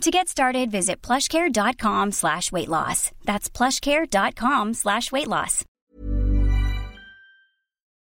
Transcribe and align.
To 0.00 0.10
get 0.10 0.28
started, 0.28 0.70
visit 0.70 1.00
plushcare.com 1.02 2.12
slash 2.12 2.52
weight 2.52 2.68
loss. 2.68 3.10
That's 3.24 3.48
plushcare.com 3.48 4.74
slash 4.74 5.10
weight 5.12 5.28
loss. 5.28 5.64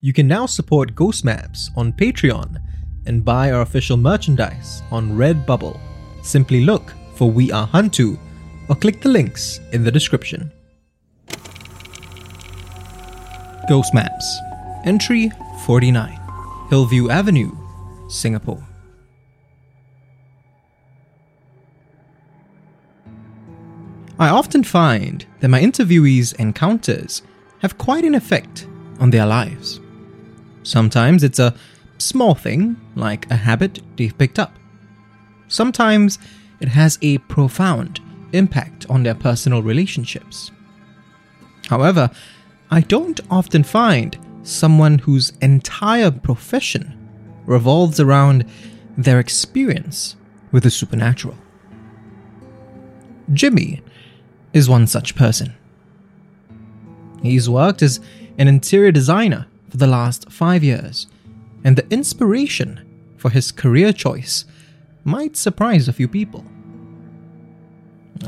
You 0.01 0.15
can 0.15 0.27
now 0.27 0.47
support 0.47 0.95
Ghost 0.95 1.25
Maps 1.27 1.71
on 1.77 1.93
Patreon 1.93 2.57
and 3.07 3.23
buy 3.25 3.51
our 3.53 3.61
official 3.61 3.99
merchandise 3.99 4.83
on 4.91 5.11
Redbubble. 5.11 5.79
Simply 6.23 6.65
look 6.65 6.95
for 7.17 7.31
We 7.31 7.53
Are 7.53 7.67
Hantu 7.69 8.19
or 8.69 8.77
click 8.77 9.03
the 9.03 9.11
links 9.11 9.61
in 9.73 9.85
the 9.85 9.91
description. 9.91 10.51
Ghost 13.69 13.93
Maps 13.93 14.39
Entry 14.87 15.31
49 15.65 16.19
Hillview 16.71 17.11
Avenue, 17.11 17.51
Singapore. 18.09 18.65
I 24.21 24.29
often 24.29 24.65
find 24.65 25.25
that 25.41 25.49
my 25.49 25.63
interviewees' 25.63 26.39
encounters 26.39 27.23
have 27.61 27.79
quite 27.79 28.05
an 28.05 28.15
effect 28.15 28.67
on 28.99 29.09
their 29.09 29.25
lives. 29.25 29.81
Sometimes 30.63 31.25
it's 31.25 31.39
a 31.39 31.55
small 31.97 32.35
thing, 32.35 32.77
like 32.97 33.31
a 33.31 33.37
habit 33.37 33.81
they've 33.97 34.17
picked 34.17 34.39
up. 34.39 34.55
Sometimes 35.49 36.19
it 36.61 36.69
has 36.69 36.99
a 37.01 37.17
profound 37.17 38.01
impact 38.35 38.85
on 38.91 39.05
their 39.05 39.15
personal 39.15 39.63
relationships. 39.63 40.51
However, 41.69 42.11
I 42.71 42.83
don't 42.83 43.21
often 43.31 43.65
find 43.65 44.19
someone 44.43 44.99
whose 44.99 45.33
entire 45.41 46.11
profession 46.11 46.95
revolves 47.47 47.99
around 47.99 48.45
their 48.99 49.19
experience 49.19 50.17
with 50.53 50.65
the 50.65 50.71
supernatural. 50.71 51.39
Jimmy 53.33 53.81
is 54.53 54.69
one 54.69 54.87
such 54.87 55.15
person. 55.15 55.55
He's 57.23 57.49
worked 57.49 57.83
as 57.83 58.01
an 58.39 58.49
interior 58.49 58.93
designer 58.93 59.47
for 59.69 59.77
the 59.77 59.87
last 59.87 60.31
five 60.31 60.65
years, 60.65 61.07
and 61.63 61.77
the 61.77 61.87
inspiration 61.93 62.81
for 63.17 63.31
his 63.31 63.53
career 63.53 63.93
choice 63.93 64.45
might 65.05 65.37
surprise 65.37 65.89
a 65.89 65.93
few 65.93 66.09
people. 66.09 66.45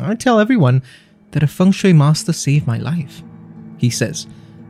I 0.00 0.14
tell 0.14 0.38
everyone 0.38 0.82
that 1.32 1.42
a 1.42 1.46
feng 1.46 1.72
shui 1.72 1.92
master 1.92 2.32
saved 2.32 2.66
my 2.66 2.78
life, 2.78 3.22
he 3.78 3.90
says, 3.90 4.26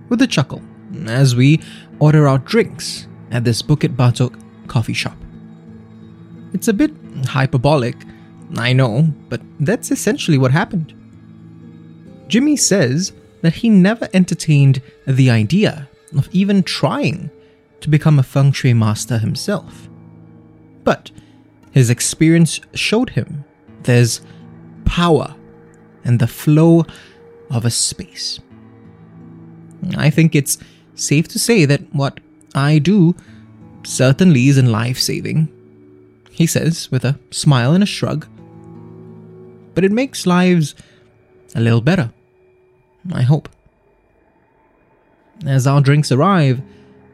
with 0.08 0.22
a 0.22 0.26
chuckle, 0.26 0.62
as 1.06 1.34
we 1.34 1.60
order 1.98 2.28
our 2.28 2.38
drinks 2.38 3.06
at 3.30 3.44
this 3.44 3.62
Bukit 3.62 3.96
Batok 3.96 4.34
coffee 4.68 4.92
shop. 4.92 5.16
It's 6.52 6.68
a 6.68 6.72
bit 6.72 6.92
hyperbolic, 7.26 7.96
I 8.56 8.72
know, 8.72 9.08
but 9.28 9.40
that's 9.60 9.90
essentially 9.90 10.38
what 10.38 10.50
happened. 10.50 10.94
Jimmy 12.32 12.56
says 12.56 13.12
that 13.42 13.56
he 13.56 13.68
never 13.68 14.08
entertained 14.14 14.80
the 15.06 15.30
idea 15.30 15.86
of 16.16 16.30
even 16.32 16.62
trying 16.62 17.30
to 17.82 17.90
become 17.90 18.18
a 18.18 18.22
feng 18.22 18.52
shui 18.52 18.72
master 18.72 19.18
himself. 19.18 19.86
But 20.82 21.10
his 21.72 21.90
experience 21.90 22.58
showed 22.72 23.10
him 23.10 23.44
there's 23.82 24.22
power 24.86 25.34
in 26.06 26.16
the 26.16 26.26
flow 26.26 26.86
of 27.50 27.66
a 27.66 27.70
space. 27.70 28.40
I 29.98 30.08
think 30.08 30.34
it's 30.34 30.56
safe 30.94 31.28
to 31.28 31.38
say 31.38 31.66
that 31.66 31.82
what 31.92 32.18
I 32.54 32.78
do 32.78 33.14
certainly 33.84 34.48
isn't 34.48 34.72
life 34.72 34.98
saving, 34.98 35.52
he 36.30 36.46
says 36.46 36.90
with 36.90 37.04
a 37.04 37.18
smile 37.30 37.74
and 37.74 37.82
a 37.82 37.86
shrug. 37.94 38.26
But 39.74 39.84
it 39.84 39.92
makes 39.92 40.24
lives 40.24 40.74
a 41.54 41.60
little 41.60 41.82
better. 41.82 42.10
I 43.10 43.22
hope. 43.22 43.48
As 45.46 45.66
our 45.66 45.80
drinks 45.80 46.12
arrive, 46.12 46.60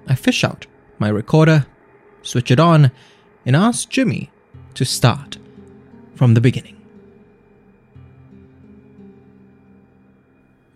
I 0.06 0.14
fish 0.14 0.44
out 0.44 0.66
my 0.98 1.08
recorder, 1.08 1.66
switch 2.22 2.50
it 2.50 2.60
on, 2.60 2.90
and 3.46 3.56
ask 3.56 3.88
Jimmy 3.88 4.30
to 4.74 4.84
start 4.84 5.38
from 6.14 6.34
the 6.34 6.40
beginning. 6.40 6.76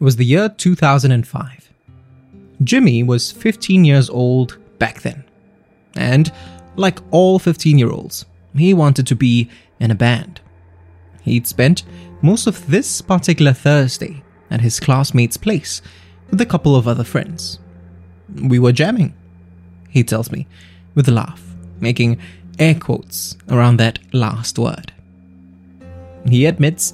It 0.00 0.04
was 0.04 0.16
the 0.16 0.24
year 0.24 0.48
2005. 0.48 1.70
Jimmy 2.64 3.02
was 3.02 3.32
15 3.32 3.84
years 3.84 4.08
old 4.08 4.58
back 4.78 5.02
then. 5.02 5.24
And, 5.94 6.32
like 6.76 7.00
all 7.10 7.38
15 7.38 7.78
year 7.78 7.90
olds, 7.90 8.24
he 8.56 8.74
wanted 8.74 9.06
to 9.08 9.16
be 9.16 9.50
in 9.78 9.90
a 9.90 9.96
band. 9.96 10.40
He'd 11.22 11.46
spent 11.46 11.84
most 12.20 12.46
of 12.46 12.66
this 12.68 13.00
particular 13.00 13.52
Thursday 13.52 14.22
at 14.52 14.60
his 14.60 14.78
classmate's 14.78 15.38
place 15.38 15.80
with 16.30 16.40
a 16.40 16.46
couple 16.46 16.76
of 16.76 16.86
other 16.86 17.04
friends. 17.04 17.58
We 18.34 18.58
were 18.58 18.72
jamming, 18.72 19.14
he 19.88 20.04
tells 20.04 20.30
me, 20.30 20.46
with 20.94 21.08
a 21.08 21.12
laugh, 21.12 21.42
making 21.80 22.18
air 22.58 22.74
quotes 22.74 23.36
around 23.48 23.78
that 23.78 23.98
last 24.12 24.58
word. 24.58 24.92
He 26.28 26.46
admits 26.46 26.92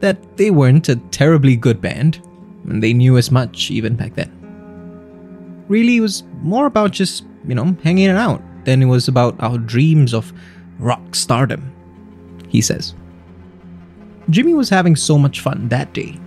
that 0.00 0.36
they 0.36 0.50
weren't 0.50 0.88
a 0.88 0.96
terribly 1.10 1.56
good 1.56 1.80
band, 1.80 2.20
and 2.64 2.82
they 2.82 2.92
knew 2.92 3.16
as 3.16 3.30
much 3.30 3.70
even 3.70 3.96
back 3.96 4.14
then. 4.14 4.30
Really, 5.68 5.96
it 5.96 6.00
was 6.00 6.22
more 6.42 6.66
about 6.66 6.92
just, 6.92 7.24
you 7.46 7.54
know, 7.54 7.76
hanging 7.82 8.10
out 8.10 8.42
than 8.64 8.82
it 8.82 8.86
was 8.86 9.08
about 9.08 9.40
our 9.40 9.58
dreams 9.58 10.12
of 10.12 10.32
rock 10.78 11.14
stardom, 11.14 11.72
he 12.48 12.60
says. 12.60 12.94
Jimmy 14.28 14.54
was 14.54 14.68
having 14.68 14.96
so 14.96 15.18
much 15.18 15.40
fun 15.40 15.68
that 15.68 15.92
day 15.92 16.18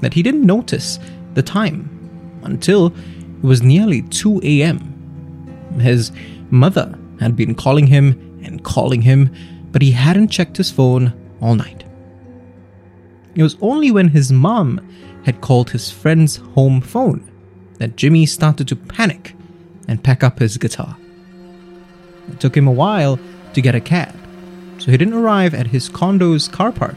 that 0.00 0.14
he 0.14 0.22
didn't 0.22 0.46
notice 0.46 0.98
the 1.34 1.42
time 1.42 1.88
until 2.42 2.86
it 2.86 3.42
was 3.42 3.62
nearly 3.62 4.02
2 4.02 4.40
a.m. 4.42 4.78
His 5.80 6.12
mother 6.50 6.98
had 7.20 7.36
been 7.36 7.54
calling 7.54 7.86
him 7.86 8.40
and 8.42 8.62
calling 8.64 9.02
him, 9.02 9.30
but 9.70 9.82
he 9.82 9.92
hadn't 9.92 10.28
checked 10.28 10.56
his 10.56 10.70
phone 10.70 11.12
all 11.40 11.54
night. 11.54 11.84
It 13.34 13.42
was 13.42 13.56
only 13.60 13.90
when 13.90 14.08
his 14.08 14.32
mom 14.32 14.80
had 15.24 15.40
called 15.40 15.70
his 15.70 15.90
friend's 15.90 16.36
home 16.36 16.80
phone 16.80 17.30
that 17.78 17.96
Jimmy 17.96 18.26
started 18.26 18.66
to 18.68 18.76
panic 18.76 19.34
and 19.86 20.02
pack 20.02 20.24
up 20.24 20.38
his 20.38 20.58
guitar. 20.58 20.96
It 22.28 22.40
took 22.40 22.56
him 22.56 22.66
a 22.66 22.72
while 22.72 23.18
to 23.54 23.60
get 23.60 23.74
a 23.74 23.80
cab, 23.80 24.14
so 24.78 24.90
he 24.90 24.96
didn't 24.96 25.14
arrive 25.14 25.54
at 25.54 25.68
his 25.68 25.88
condo's 25.88 26.48
car 26.48 26.72
park 26.72 26.96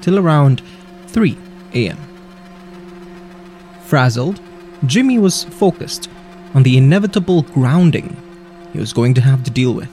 till 0.00 0.18
around 0.18 0.62
3 1.08 1.36
a.m. 1.74 1.98
Frazzled, 3.84 4.40
Jimmy 4.86 5.18
was 5.18 5.44
focused 5.44 6.08
on 6.54 6.62
the 6.62 6.76
inevitable 6.76 7.42
grounding 7.42 8.16
he 8.72 8.78
was 8.80 8.92
going 8.92 9.14
to 9.14 9.20
have 9.20 9.44
to 9.44 9.50
deal 9.50 9.72
with. 9.72 9.90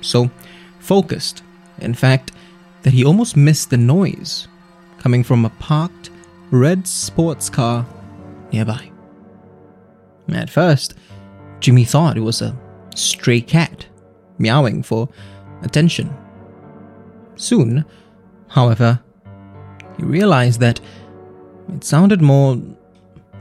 So 0.00 0.30
focused, 0.80 1.42
in 1.78 1.94
fact, 1.94 2.32
that 2.82 2.92
he 2.92 3.04
almost 3.04 3.36
missed 3.36 3.70
the 3.70 3.76
noise 3.76 4.48
coming 4.98 5.22
from 5.22 5.44
a 5.44 5.50
parked 5.50 6.10
red 6.50 6.86
sports 6.86 7.48
car 7.48 7.86
nearby. 8.52 8.90
At 10.28 10.50
first, 10.50 10.94
Jimmy 11.60 11.84
thought 11.84 12.16
it 12.16 12.20
was 12.20 12.42
a 12.42 12.56
stray 12.94 13.40
cat 13.40 13.86
meowing 14.38 14.82
for 14.82 15.08
attention. 15.62 16.14
Soon, 17.36 17.84
however, 18.48 19.00
he 19.96 20.04
realized 20.04 20.60
that 20.60 20.80
it 21.72 21.84
sounded 21.84 22.20
more 22.20 22.60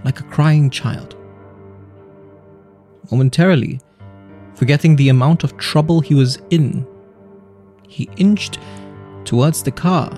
like 0.04 0.20
a 0.20 0.24
crying 0.24 0.70
child. 0.70 1.16
Momentarily, 3.12 3.80
forgetting 4.56 4.96
the 4.96 5.10
amount 5.10 5.44
of 5.44 5.58
trouble 5.58 6.02
he 6.02 6.16
was 6.16 6.40
in, 6.50 6.88
he 7.88 8.10
inched 8.18 8.60
towards 9.26 9.64
the 9.64 9.72
car 9.72 10.10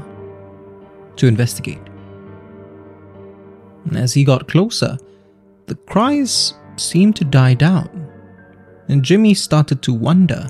to 1.18 1.28
investigate. 1.28 1.82
As 3.94 4.14
he 4.14 4.24
got 4.24 4.48
closer, 4.48 4.98
the 5.68 5.76
cries 5.76 6.54
seemed 6.78 7.16
to 7.18 7.26
die 7.26 7.54
down, 7.54 8.12
and 8.88 9.04
Jimmy 9.04 9.34
started 9.34 9.82
to 9.84 9.94
wonder 9.94 10.48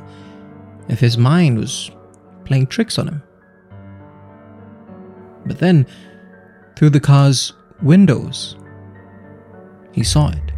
if 0.88 1.00
his 1.00 1.18
mind 1.18 1.58
was 1.58 1.92
playing 2.46 2.68
tricks 2.68 2.98
on 2.98 3.08
him. 3.08 3.24
But 5.46 5.60
then, 5.60 5.86
through 6.76 6.92
the 6.92 7.00
car's 7.00 7.54
windows, 7.82 8.56
he 9.96 10.04
saw 10.04 10.30
it. 10.30 10.52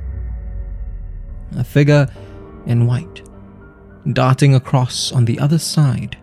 A 1.56 1.63
figure 1.63 2.07
in 2.66 2.88
white, 2.88 3.22
darting 4.12 4.56
across 4.56 5.12
on 5.12 5.25
the 5.25 5.39
other 5.39 5.60
side 5.60 6.18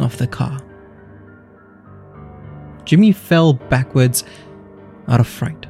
of 0.00 0.18
the 0.18 0.26
car. 0.26 0.58
Jimmy 2.84 3.12
fell 3.12 3.52
backwards 3.54 4.24
out 5.06 5.20
of 5.20 5.28
fright. 5.28 5.66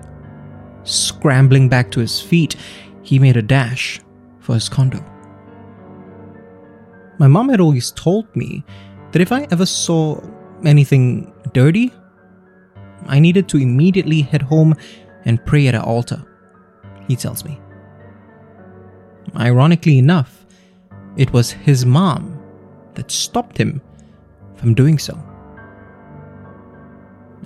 Scrambling 0.84 1.68
back 1.68 1.90
to 1.90 2.00
his 2.00 2.20
feet, 2.20 2.56
he 3.02 3.18
made 3.18 3.36
a 3.36 3.42
dash 3.42 4.00
for 4.40 4.54
his 4.54 4.68
condo. 4.68 5.04
My 7.18 7.26
mom 7.26 7.50
had 7.50 7.60
always 7.60 7.90
told 7.90 8.34
me 8.34 8.64
that 9.12 9.20
if 9.20 9.32
I 9.32 9.46
ever 9.50 9.66
saw 9.66 10.20
anything 10.64 11.32
dirty, 11.52 11.92
I 13.06 13.20
needed 13.20 13.48
to 13.48 13.58
immediately 13.58 14.22
head 14.22 14.42
home 14.42 14.74
and 15.26 15.44
pray 15.44 15.68
at 15.68 15.74
an 15.74 15.82
altar, 15.82 16.24
he 17.08 17.16
tells 17.16 17.44
me. 17.44 17.60
Ironically 19.36 19.98
enough, 19.98 20.46
it 21.16 21.32
was 21.32 21.50
his 21.50 21.84
mom 21.84 22.40
that 22.94 23.10
stopped 23.10 23.58
him 23.58 23.80
from 24.54 24.74
doing 24.74 24.98
so. 24.98 25.18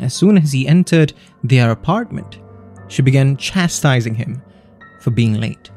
As 0.00 0.14
soon 0.14 0.38
as 0.38 0.52
he 0.52 0.66
entered 0.66 1.12
their 1.44 1.70
apartment, 1.70 2.38
she 2.88 3.02
began 3.02 3.36
chastising 3.36 4.14
him 4.14 4.42
for 5.00 5.10
being 5.10 5.34
late. 5.34 5.70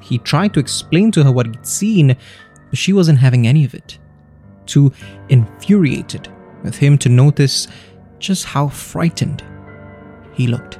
He 0.00 0.18
tried 0.18 0.52
to 0.54 0.60
explain 0.60 1.10
to 1.12 1.24
her 1.24 1.32
what 1.32 1.46
he'd 1.46 1.66
seen, 1.66 2.16
but 2.70 2.78
she 2.78 2.92
wasn't 2.92 3.18
having 3.18 3.46
any 3.46 3.64
of 3.64 3.74
it. 3.74 3.98
Too 4.66 4.92
infuriated 5.28 6.28
with 6.62 6.76
him 6.76 6.98
to 6.98 7.08
notice 7.08 7.68
just 8.18 8.44
how 8.44 8.68
frightened 8.68 9.42
he 10.34 10.46
looked. 10.46 10.78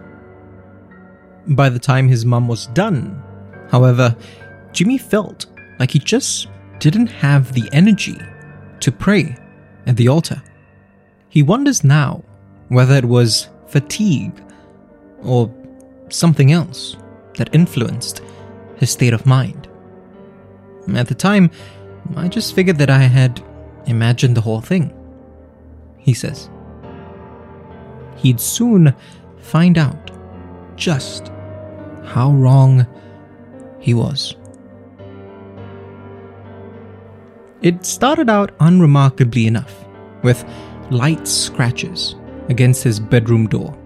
By 1.49 1.69
the 1.69 1.79
time 1.79 2.09
his 2.09 2.25
mum 2.25 2.47
was 2.49 2.67
done, 2.69 3.23
however, 3.71 4.17
Jimmy 4.73 4.99
felt 4.99 5.47
like 5.79 5.91
he 5.91 5.99
just 5.99 6.49
didn't 6.79 7.09
have 7.09 7.53
the 7.53 7.69
energy 7.73 8.19
to 8.81 8.93
pray 8.93 9.37
at 9.87 9.97
the 9.97 10.09
altar. 10.09 10.43
He 11.29 11.43
wonders 11.43 11.83
now 11.83 12.23
whether 12.69 12.95
it 12.95 13.05
was 13.05 13.49
fatigue 13.67 14.41
or 15.23 15.53
something 16.09 16.53
else 16.53 16.97
that 17.37 17.55
influenced 17.55 18.23
his 18.77 18.91
state 18.91 19.13
of 19.13 19.27
mind. 19.27 19.69
At 20.95 21.09
the 21.09 21.15
time, 21.15 21.51
I 22.17 22.29
just 22.29 22.55
figured 22.55 22.79
that 22.79 22.91
I 22.91 22.99
had 22.99 23.43
imagined 23.87 24.37
the 24.37 24.41
whole 24.41 24.61
thing, 24.61 24.93
he 25.99 26.15
says. 26.15 26.51
He'd 28.17 28.41
soon 28.41 28.95
find 29.39 29.79
out 29.79 30.11
just 30.77 31.31
how 32.05 32.33
wrong 32.33 32.87
he 33.79 33.95
was. 33.95 34.37
It 37.63 37.87
started 37.87 38.29
out 38.29 38.53
unremarkably 38.59 39.47
enough, 39.47 39.85
with 40.23 40.45
light 40.91 41.29
scratches 41.29 42.17
against 42.49 42.83
his 42.83 42.99
bedroom 42.99 43.47
door. 43.47 43.77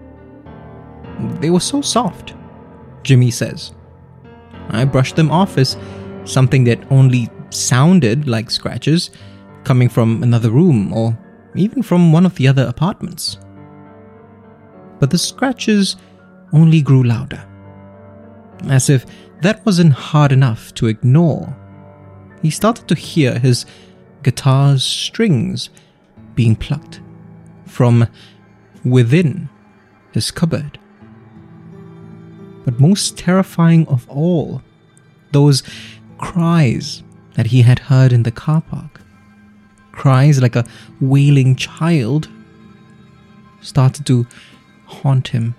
They 1.39 1.49
were 1.49 1.59
so 1.59 1.81
soft, 1.81 2.33
Jimmy 3.03 3.31
says. 3.31 3.73
I 4.69 4.83
brushed 4.85 5.15
them 5.15 5.31
off 5.31 5.57
as 5.57 5.77
something 6.25 6.63
that 6.65 6.91
only 6.91 7.29
sounded 7.49 8.27
like 8.27 8.51
scratches 8.51 9.11
coming 9.63 9.89
from 9.89 10.23
another 10.23 10.49
room 10.49 10.91
or 10.91 11.17
even 11.55 11.81
from 11.81 12.11
one 12.11 12.25
of 12.25 12.35
the 12.35 12.47
other 12.47 12.63
apartments. 12.63 13.37
But 14.99 15.11
the 15.11 15.17
scratches 15.17 15.95
only 16.57 16.81
grew 16.81 17.03
louder, 17.03 17.43
as 18.67 18.89
if 18.89 19.05
that 19.41 19.63
wasn't 19.65 19.93
hard 19.93 20.31
enough 20.31 20.73
to 20.73 20.87
ignore. 20.87 21.55
He 22.41 22.49
started 22.49 22.87
to 22.87 22.95
hear 22.95 23.37
his 23.37 23.65
guitar's 24.23 24.83
strings 24.83 25.69
being 26.33 26.55
plucked 26.55 26.99
from 27.65 28.07
within 28.83 29.49
his 30.13 30.31
cupboard. 30.31 30.79
But 32.65 32.79
most 32.79 33.17
terrifying 33.17 33.87
of 33.87 34.09
all, 34.09 34.61
those 35.31 35.63
cries 36.17 37.03
that 37.35 37.47
he 37.47 37.61
had 37.61 37.79
heard 37.79 38.11
in 38.11 38.23
the 38.23 38.31
car 38.31 38.61
park, 38.61 39.01
cries 39.91 40.41
like 40.41 40.55
a 40.55 40.65
wailing 40.99 41.55
child, 41.55 42.27
started 43.61 44.05
to 44.07 44.25
haunt 44.85 45.27
him 45.27 45.53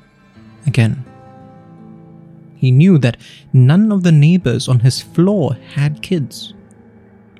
again. 0.66 1.04
He 2.56 2.70
knew 2.70 2.98
that 2.98 3.16
none 3.52 3.92
of 3.92 4.02
the 4.02 4.12
neighbors 4.12 4.68
on 4.68 4.80
his 4.80 5.00
floor 5.00 5.56
had 5.74 6.02
kids 6.02 6.54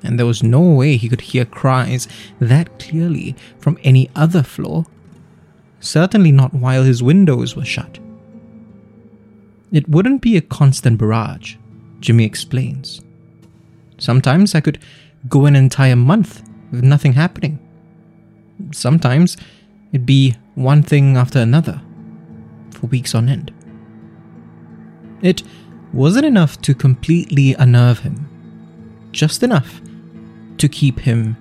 and 0.03 0.17
there 0.17 0.25
was 0.25 0.43
no 0.43 0.61
way 0.61 0.97
he 0.97 1.09
could 1.09 1.21
hear 1.21 1.45
cries 1.45 2.07
that 2.39 2.79
clearly 2.79 3.35
from 3.57 3.77
any 3.83 4.09
other 4.15 4.43
floor. 4.43 4.85
Certainly 5.79 6.31
not 6.31 6.53
while 6.53 6.83
his 6.83 7.03
windows 7.03 7.55
were 7.55 7.65
shut. 7.65 7.99
It 9.71 9.87
wouldn't 9.87 10.21
be 10.21 10.35
a 10.35 10.41
constant 10.41 10.97
barrage, 10.97 11.55
Jimmy 11.99 12.25
explains. 12.25 13.01
Sometimes 13.97 14.55
I 14.55 14.61
could 14.61 14.79
go 15.27 15.45
an 15.45 15.55
entire 15.55 15.95
month 15.95 16.41
with 16.71 16.83
nothing 16.83 17.13
happening. 17.13 17.59
Sometimes 18.71 19.37
it'd 19.91 20.05
be 20.05 20.35
one 20.55 20.83
thing 20.83 21.17
after 21.17 21.39
another 21.39 21.81
for 22.79 22.87
weeks 22.87 23.13
on 23.13 23.29
end. 23.29 23.51
It 25.21 25.43
wasn't 25.91 26.25
enough 26.25 26.61
to 26.61 26.73
completely 26.73 27.53
unnerve 27.55 27.99
him, 27.99 28.27
just 29.11 29.43
enough 29.43 29.81
to 30.57 30.69
keep 30.69 30.99
him 30.99 31.35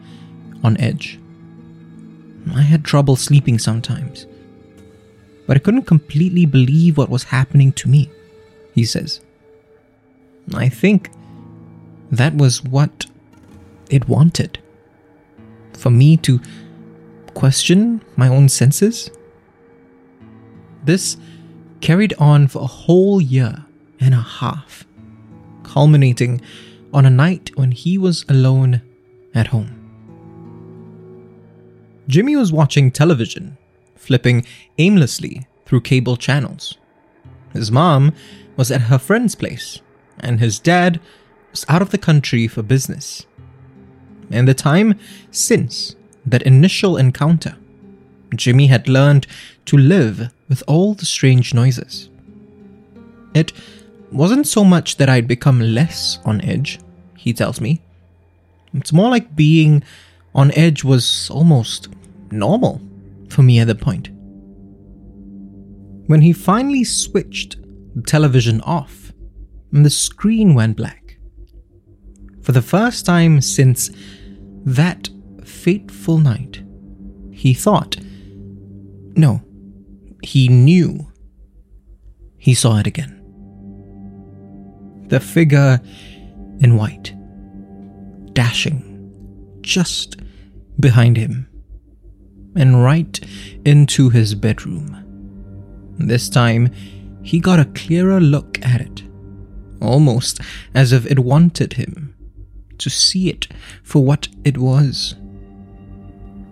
on 0.64 0.76
edge. 0.80 1.18
I 2.54 2.62
had 2.62 2.84
trouble 2.84 3.16
sleeping 3.16 3.58
sometimes, 3.58 4.26
but 5.46 5.56
I 5.56 5.60
couldn't 5.60 5.82
completely 5.82 6.46
believe 6.46 6.96
what 6.96 7.10
was 7.10 7.24
happening 7.24 7.72
to 7.72 7.88
me, 7.88 8.10
he 8.74 8.84
says. 8.84 9.20
I 10.54 10.68
think 10.68 11.10
that 12.10 12.34
was 12.34 12.64
what 12.64 13.06
it 13.90 14.08
wanted. 14.08 14.58
For 15.74 15.90
me 15.90 16.16
to 16.18 16.40
question 17.34 18.02
my 18.16 18.28
own 18.28 18.48
senses. 18.48 19.10
This 20.88 21.18
carried 21.82 22.14
on 22.14 22.48
for 22.48 22.62
a 22.62 22.66
whole 22.66 23.20
year 23.20 23.66
and 24.00 24.14
a 24.14 24.22
half, 24.22 24.86
culminating 25.62 26.40
on 26.94 27.04
a 27.04 27.10
night 27.10 27.50
when 27.56 27.72
he 27.72 27.98
was 27.98 28.24
alone 28.26 28.80
at 29.34 29.48
home. 29.48 29.68
Jimmy 32.08 32.36
was 32.36 32.54
watching 32.54 32.90
television, 32.90 33.58
flipping 33.96 34.46
aimlessly 34.78 35.46
through 35.66 35.82
cable 35.82 36.16
channels. 36.16 36.78
His 37.52 37.70
mom 37.70 38.14
was 38.56 38.70
at 38.70 38.88
her 38.88 38.98
friend's 38.98 39.34
place, 39.34 39.82
and 40.18 40.40
his 40.40 40.58
dad 40.58 41.00
was 41.50 41.66
out 41.68 41.82
of 41.82 41.90
the 41.90 41.98
country 41.98 42.48
for 42.48 42.62
business. 42.62 43.26
In 44.30 44.46
the 44.46 44.54
time 44.54 44.98
since 45.30 45.96
that 46.24 46.40
initial 46.44 46.96
encounter, 46.96 47.58
Jimmy 48.34 48.66
had 48.66 48.88
learned 48.88 49.26
to 49.66 49.76
live 49.76 50.30
with 50.48 50.62
all 50.66 50.94
the 50.94 51.06
strange 51.06 51.54
noises. 51.54 52.08
It 53.34 53.52
wasn't 54.10 54.46
so 54.46 54.64
much 54.64 54.96
that 54.96 55.08
I'd 55.08 55.28
become 55.28 55.60
less 55.60 56.18
on 56.24 56.40
edge, 56.40 56.78
he 57.16 57.32
tells 57.32 57.60
me. 57.60 57.82
It's 58.74 58.92
more 58.92 59.10
like 59.10 59.36
being 59.36 59.82
on 60.34 60.52
edge 60.52 60.84
was 60.84 61.30
almost 61.30 61.88
normal 62.30 62.80
for 63.28 63.42
me 63.42 63.58
at 63.58 63.66
that 63.66 63.80
point. 63.80 64.08
When 66.06 66.22
he 66.22 66.32
finally 66.32 66.84
switched 66.84 67.56
the 67.94 68.02
television 68.02 68.60
off 68.62 69.12
and 69.72 69.84
the 69.84 69.90
screen 69.90 70.54
went 70.54 70.76
black, 70.76 71.18
for 72.42 72.52
the 72.52 72.62
first 72.62 73.04
time 73.04 73.42
since 73.42 73.90
that 74.64 75.10
fateful 75.44 76.16
night, 76.16 76.62
he 77.30 77.52
thought, 77.52 77.97
no, 79.18 79.42
he 80.22 80.48
knew 80.48 81.12
he 82.38 82.54
saw 82.54 82.78
it 82.78 82.86
again. 82.86 83.14
The 85.08 85.20
figure 85.20 85.80
in 86.60 86.76
white 86.76 87.14
dashing 88.32 88.84
just 89.60 90.16
behind 90.78 91.16
him 91.16 91.48
and 92.54 92.82
right 92.84 93.18
into 93.64 94.10
his 94.10 94.34
bedroom. 94.36 95.04
This 95.98 96.28
time, 96.28 96.72
he 97.22 97.40
got 97.40 97.58
a 97.58 97.64
clearer 97.64 98.20
look 98.20 98.64
at 98.64 98.80
it, 98.80 99.02
almost 99.82 100.40
as 100.74 100.92
if 100.92 101.04
it 101.06 101.18
wanted 101.18 101.72
him 101.72 102.14
to 102.78 102.88
see 102.88 103.28
it 103.28 103.48
for 103.82 104.04
what 104.04 104.28
it 104.44 104.58
was. 104.58 105.16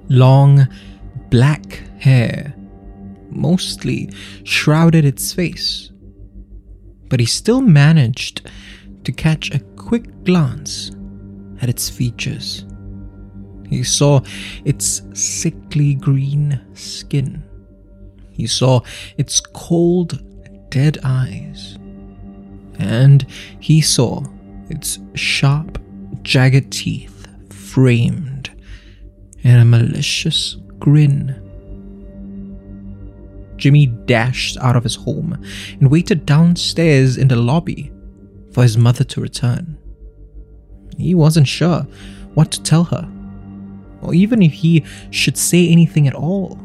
Long, 0.09 0.67
black 1.31 1.83
hair 1.99 2.56
mostly 3.31 4.11
shrouded 4.45 5.05
its 5.05 5.33
face, 5.33 5.91
but 7.09 7.21
he 7.21 7.27
still 7.27 7.61
managed 7.61 8.51
to 9.05 9.13
catch 9.13 9.51
a 9.55 9.61
quick 9.77 10.25
glance 10.25 10.91
at 11.61 11.69
its 11.69 11.89
features. 11.89 12.65
He 13.69 13.83
saw 13.83 14.21
its 14.65 15.03
sickly 15.15 15.95
green 15.95 16.61
skin. 16.75 17.43
He 18.31 18.47
saw 18.47 18.81
its 19.17 19.41
cold, 19.41 20.23
dead 20.71 20.99
eyes. 21.03 21.79
And 22.79 23.27
he 23.61 23.81
saw 23.81 24.25
its 24.69 24.99
sharp, 25.15 25.81
jagged 26.23 26.71
teeth 26.71 27.27
framed 27.51 28.51
in 29.43 29.57
a 29.57 29.65
malicious 29.65 30.57
grin. 30.79 31.46
Jimmy 33.67 33.87
dashed 33.87 34.57
out 34.59 34.77
of 34.77 34.85
his 34.85 34.95
home 34.95 35.45
and 35.81 35.91
waited 35.91 36.25
downstairs 36.25 37.17
in 37.17 37.27
the 37.27 37.35
lobby 37.35 37.91
for 38.53 38.63
his 38.63 38.79
mother 38.79 39.03
to 39.03 39.21
return. 39.21 39.77
He 40.97 41.17
wasn't 41.17 41.49
sure 41.49 41.81
what 42.35 42.53
to 42.53 42.63
tell 42.63 42.85
her, 42.85 43.11
or 44.03 44.15
even 44.15 44.41
if 44.41 44.53
he 44.53 44.85
should 45.11 45.37
say 45.37 45.69
anything 45.69 46.07
at 46.07 46.15
all. 46.15 46.57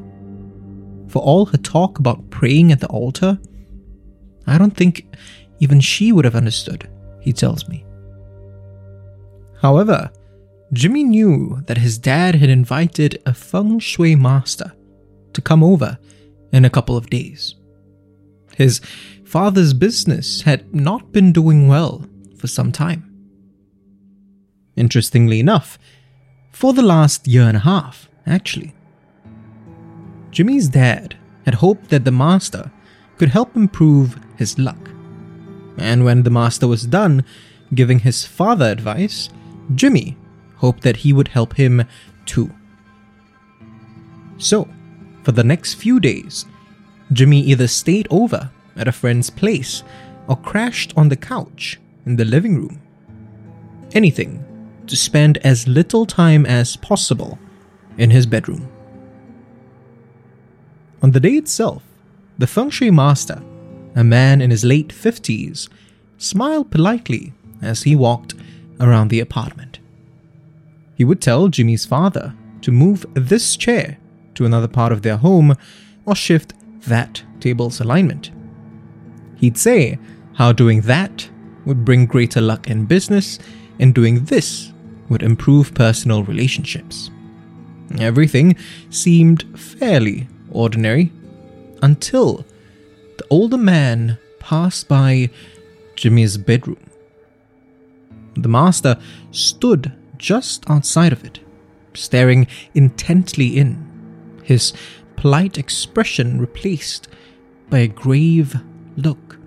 For 1.07 1.23
all 1.23 1.47
her 1.47 1.57
talk 1.57 1.97
about 1.97 2.29
praying 2.29 2.71
at 2.71 2.81
the 2.81 2.87
altar, 2.89 3.39
I 4.45 4.59
don't 4.59 4.77
think 4.77 5.07
even 5.59 5.79
she 5.79 6.11
would 6.11 6.25
have 6.25 6.35
understood, 6.35 6.87
he 7.19 7.33
tells 7.33 7.67
me. 7.67 7.83
However, 9.59 10.11
Jimmy 10.71 11.03
knew 11.03 11.63
that 11.65 11.79
his 11.79 11.97
dad 11.97 12.35
had 12.35 12.51
invited 12.51 13.23
a 13.25 13.33
feng 13.33 13.79
shui 13.79 14.15
master 14.15 14.71
to 15.33 15.41
come 15.41 15.63
over 15.63 15.97
in 16.51 16.65
a 16.65 16.69
couple 16.69 16.97
of 16.97 17.09
days. 17.09 17.55
His 18.55 18.81
father's 19.23 19.73
business 19.73 20.41
had 20.41 20.73
not 20.73 21.11
been 21.11 21.31
doing 21.31 21.67
well 21.67 22.05
for 22.37 22.47
some 22.47 22.71
time. 22.71 23.07
Interestingly 24.75 25.39
enough, 25.39 25.77
for 26.51 26.73
the 26.73 26.81
last 26.81 27.27
year 27.27 27.43
and 27.43 27.57
a 27.57 27.61
half, 27.61 28.09
actually. 28.25 28.73
Jimmy's 30.31 30.69
dad 30.69 31.15
had 31.45 31.55
hoped 31.55 31.89
that 31.89 32.05
the 32.05 32.11
master 32.11 32.71
could 33.17 33.29
help 33.29 33.55
improve 33.55 34.19
his 34.37 34.57
luck. 34.57 34.89
And 35.77 36.03
when 36.03 36.23
the 36.23 36.29
master 36.29 36.67
was 36.67 36.85
done 36.85 37.23
giving 37.73 37.99
his 37.99 38.25
father 38.25 38.65
advice, 38.65 39.29
Jimmy 39.75 40.17
hoped 40.57 40.83
that 40.83 40.97
he 40.97 41.13
would 41.13 41.29
help 41.29 41.55
him 41.55 41.85
too. 42.25 42.51
So, 44.37 44.67
for 45.23 45.31
the 45.31 45.43
next 45.43 45.75
few 45.75 45.99
days, 45.99 46.45
Jimmy 47.13 47.41
either 47.41 47.67
stayed 47.67 48.07
over 48.09 48.49
at 48.75 48.87
a 48.87 48.91
friend's 48.91 49.29
place 49.29 49.83
or 50.27 50.35
crashed 50.37 50.93
on 50.95 51.09
the 51.09 51.15
couch 51.15 51.79
in 52.05 52.15
the 52.15 52.25
living 52.25 52.55
room. 52.55 52.81
Anything 53.93 54.45
to 54.87 54.95
spend 54.95 55.37
as 55.39 55.67
little 55.67 56.05
time 56.05 56.45
as 56.45 56.75
possible 56.77 57.37
in 57.97 58.09
his 58.09 58.25
bedroom. 58.25 58.69
On 61.03 61.11
the 61.11 61.19
day 61.19 61.33
itself, 61.33 61.83
the 62.37 62.47
feng 62.47 62.69
shui 62.69 62.91
master, 62.91 63.41
a 63.95 64.03
man 64.03 64.41
in 64.41 64.51
his 64.51 64.63
late 64.63 64.89
50s, 64.89 65.67
smiled 66.17 66.71
politely 66.71 67.33
as 67.61 67.83
he 67.83 67.95
walked 67.95 68.35
around 68.79 69.09
the 69.09 69.19
apartment. 69.19 69.79
He 70.95 71.03
would 71.03 71.21
tell 71.21 71.47
Jimmy's 71.47 71.85
father 71.85 72.33
to 72.61 72.71
move 72.71 73.05
this 73.13 73.55
chair 73.55 73.97
to 74.35 74.45
another 74.45 74.67
part 74.67 74.91
of 74.91 75.01
their 75.01 75.17
home 75.17 75.55
or 76.05 76.15
shift 76.15 76.53
that 76.81 77.23
table's 77.39 77.79
alignment. 77.79 78.31
He'd 79.37 79.57
say 79.57 79.99
how 80.33 80.51
doing 80.51 80.81
that 80.81 81.29
would 81.65 81.85
bring 81.85 82.05
greater 82.05 82.41
luck 82.41 82.69
in 82.69 82.85
business 82.85 83.39
and 83.79 83.93
doing 83.93 84.25
this 84.25 84.71
would 85.09 85.23
improve 85.23 85.73
personal 85.73 86.23
relationships. 86.23 87.11
Everything 87.99 88.55
seemed 88.89 89.43
fairly 89.59 90.27
ordinary 90.51 91.11
until 91.81 92.45
the 93.17 93.25
older 93.29 93.57
man 93.57 94.17
passed 94.39 94.87
by 94.87 95.29
Jimmy's 95.95 96.37
bedroom. 96.37 96.79
The 98.35 98.47
master 98.47 98.97
stood 99.31 99.91
just 100.17 100.69
outside 100.69 101.11
of 101.11 101.25
it, 101.25 101.39
staring 101.93 102.47
intently 102.73 103.57
in, 103.57 103.90
his 104.51 104.73
polite 105.15 105.57
expression 105.57 106.37
replaced 106.37 107.07
by 107.69 107.79
a 107.79 107.87
grave 107.87 108.53
look. 108.97 109.37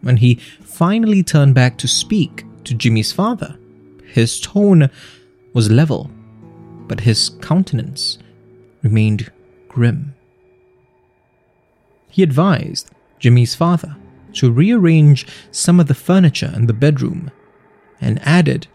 When 0.00 0.16
he 0.16 0.34
finally 0.34 1.22
turned 1.22 1.54
back 1.54 1.78
to 1.78 1.86
speak 1.86 2.44
to 2.64 2.74
Jimmy's 2.74 3.12
father, 3.12 3.56
his 4.04 4.40
tone 4.40 4.90
was 5.52 5.70
level, 5.70 6.10
but 6.88 7.00
his 7.00 7.30
countenance 7.40 8.18
remained 8.82 9.30
grim. 9.68 10.14
He 12.08 12.24
advised 12.24 12.90
Jimmy's 13.20 13.54
father 13.54 13.94
to 14.34 14.50
rearrange 14.50 15.26
some 15.52 15.78
of 15.78 15.86
the 15.86 15.94
furniture 15.94 16.52
in 16.56 16.66
the 16.66 16.72
bedroom 16.72 17.30
and 18.00 18.20
added 18.26 18.66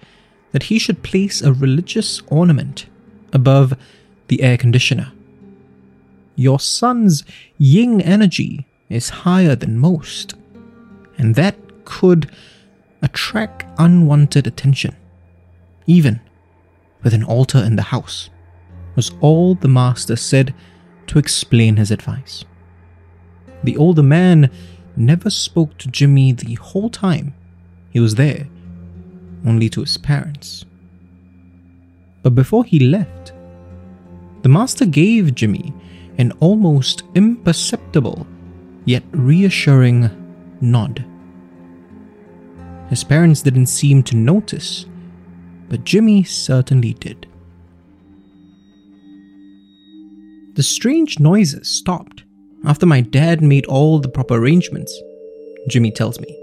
that 0.53 0.63
he 0.63 0.79
should 0.79 1.03
place 1.03 1.41
a 1.41 1.51
religious 1.51 2.21
ornament 2.27 2.85
above 3.33 3.73
the 4.27 4.41
air 4.41 4.57
conditioner. 4.57 5.11
Your 6.35 6.59
son's 6.59 7.23
yin 7.57 8.01
energy 8.01 8.65
is 8.89 9.09
higher 9.09 9.55
than 9.55 9.77
most, 9.77 10.33
and 11.17 11.35
that 11.35 11.55
could 11.85 12.31
attract 13.01 13.65
unwanted 13.77 14.47
attention, 14.47 14.95
even 15.85 16.19
with 17.03 17.13
an 17.13 17.23
altar 17.23 17.59
in 17.59 17.75
the 17.75 17.81
house, 17.83 18.29
was 18.95 19.11
all 19.19 19.55
the 19.55 19.67
master 19.67 20.15
said 20.15 20.53
to 21.07 21.19
explain 21.19 21.75
his 21.75 21.91
advice. 21.91 22.45
The 23.63 23.77
older 23.77 24.03
man 24.03 24.49
never 24.95 25.29
spoke 25.29 25.77
to 25.79 25.89
Jimmy 25.89 26.31
the 26.31 26.55
whole 26.55 26.89
time 26.89 27.33
he 27.91 27.99
was 27.99 28.15
there, 28.15 28.47
only 29.45 29.69
to 29.69 29.81
his 29.81 29.97
parents. 29.97 30.65
But 32.21 32.35
before 32.35 32.63
he 32.63 32.79
left, 32.79 33.33
the 34.43 34.49
master 34.49 34.85
gave 34.85 35.33
Jimmy 35.33 35.73
an 36.17 36.31
almost 36.39 37.03
imperceptible 37.15 38.27
yet 38.85 39.03
reassuring 39.11 40.09
nod. 40.61 41.03
His 42.89 43.03
parents 43.03 43.41
didn't 43.41 43.67
seem 43.67 44.03
to 44.03 44.15
notice, 44.15 44.85
but 45.69 45.85
Jimmy 45.85 46.23
certainly 46.23 46.93
did. 46.93 47.25
The 50.55 50.63
strange 50.63 51.19
noises 51.19 51.67
stopped 51.67 52.23
after 52.65 52.85
my 52.85 53.01
dad 53.01 53.41
made 53.41 53.65
all 53.65 53.99
the 53.99 54.09
proper 54.09 54.35
arrangements, 54.35 54.93
Jimmy 55.69 55.91
tells 55.91 56.19
me. 56.19 56.37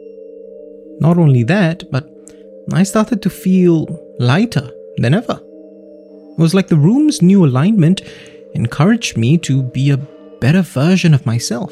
Not 1.00 1.18
only 1.18 1.44
that, 1.44 1.84
but 1.92 2.10
I 2.72 2.82
started 2.82 3.22
to 3.22 3.30
feel 3.30 3.86
lighter 4.18 4.70
than 4.96 5.14
ever. 5.14 5.40
Was 6.40 6.54
like 6.54 6.68
the 6.68 6.76
room's 6.76 7.20
new 7.20 7.44
alignment 7.44 8.00
encouraged 8.54 9.18
me 9.18 9.36
to 9.38 9.62
be 9.62 9.90
a 9.90 9.98
better 10.40 10.62
version 10.62 11.12
of 11.12 11.26
myself. 11.26 11.70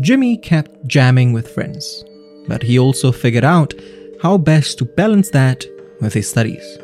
Jimmy 0.00 0.36
kept 0.36 0.86
jamming 0.86 1.32
with 1.32 1.52
friends, 1.52 2.04
but 2.46 2.62
he 2.62 2.78
also 2.78 3.10
figured 3.10 3.42
out 3.42 3.74
how 4.22 4.38
best 4.38 4.78
to 4.78 4.84
balance 4.84 5.30
that 5.30 5.66
with 6.00 6.14
his 6.14 6.30
studies. 6.30 6.78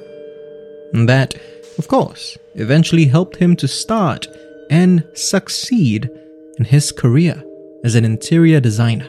And 0.95 1.09
that, 1.09 1.37
of 1.79 1.87
course, 1.87 2.37
eventually 2.57 3.05
helped 3.05 3.37
him 3.37 3.55
to 3.55 3.69
start 3.69 4.27
and 4.71 5.07
succeed 5.13 6.11
in 6.59 6.65
his 6.65 6.91
career 6.91 7.41
as 7.85 7.95
an 7.95 8.05
interior 8.05 8.59
designer. 8.59 9.09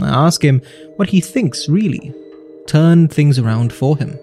I 0.00 0.08
ask 0.08 0.44
him 0.44 0.60
what 0.96 1.10
he 1.10 1.20
thinks 1.20 1.68
really 1.68 2.12
turned 2.66 3.12
things 3.12 3.38
around 3.38 3.72
for 3.72 3.96
him. 3.96 4.18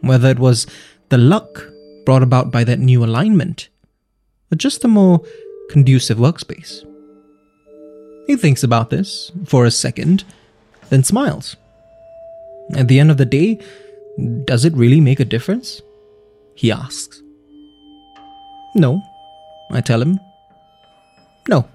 Whether 0.00 0.28
it 0.28 0.38
was 0.38 0.66
the 1.08 1.18
luck 1.18 1.66
brought 2.04 2.22
about 2.22 2.50
by 2.50 2.64
that 2.64 2.78
new 2.78 3.04
alignment, 3.04 3.68
or 4.52 4.56
just 4.56 4.84
a 4.84 4.88
more 4.88 5.22
conducive 5.70 6.18
workspace. 6.18 6.84
He 8.26 8.36
thinks 8.36 8.62
about 8.62 8.90
this 8.90 9.32
for 9.44 9.64
a 9.64 9.70
second, 9.70 10.24
then 10.90 11.02
smiles. 11.02 11.56
At 12.76 12.88
the 12.88 13.00
end 13.00 13.10
of 13.10 13.16
the 13.16 13.24
day, 13.24 13.58
does 14.44 14.64
it 14.64 14.74
really 14.74 15.00
make 15.00 15.20
a 15.20 15.24
difference? 15.24 15.80
He 16.54 16.70
asks. 16.70 17.22
No, 18.74 19.00
I 19.70 19.80
tell 19.80 20.02
him. 20.02 20.20
No, 21.48 21.66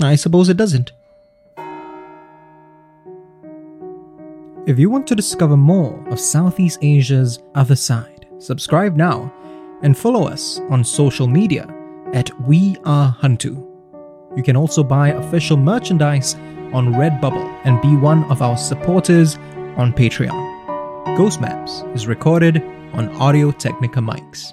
I 0.00 0.14
suppose 0.14 0.48
it 0.48 0.56
doesn't. 0.56 0.92
If 4.66 4.78
you 4.78 4.90
want 4.90 5.06
to 5.06 5.14
discover 5.14 5.56
more 5.56 6.06
of 6.10 6.20
Southeast 6.20 6.80
Asia's 6.82 7.38
other 7.54 7.74
side, 7.74 8.26
subscribe 8.38 8.94
now 8.94 9.32
and 9.82 9.96
follow 9.96 10.28
us 10.28 10.60
on 10.68 10.84
social 10.84 11.26
media 11.26 11.66
at 12.12 12.30
We 12.42 12.76
Are 12.84 13.16
Hantu. 13.22 13.66
You 14.36 14.42
can 14.42 14.56
also 14.56 14.84
buy 14.84 15.08
official 15.08 15.56
merchandise 15.56 16.34
on 16.74 16.92
Redbubble 16.92 17.60
and 17.64 17.80
be 17.80 17.96
one 17.96 18.24
of 18.24 18.42
our 18.42 18.58
supporters 18.58 19.36
on 19.78 19.94
Patreon. 19.94 21.16
Ghost 21.16 21.40
Maps 21.40 21.82
is 21.94 22.06
recorded 22.06 22.62
on 22.92 23.08
Audio 23.16 23.52
Technica 23.52 24.00
mics. 24.00 24.52